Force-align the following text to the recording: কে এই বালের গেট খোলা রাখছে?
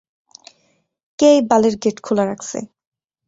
কে 1.19 1.27
এই 1.33 1.41
বালের 1.49 1.75
গেট 1.83 1.97
খোলা 2.05 2.23
রাখছে? 2.25 2.57